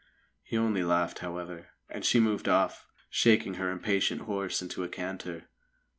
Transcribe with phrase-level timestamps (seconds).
[0.41, 5.47] He only laughed, however, and she moved off, shaking her impatient horse into a canter.